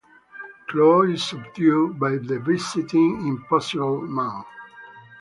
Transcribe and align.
Klaw 0.67 1.03
is 1.03 1.23
subdued 1.23 1.99
by 1.99 2.17
the 2.17 2.39
visiting 2.39 3.27
Impossible 3.27 4.01
Man. 4.07 4.43